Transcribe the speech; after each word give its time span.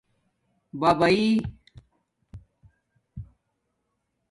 بباݵئ 0.79 1.27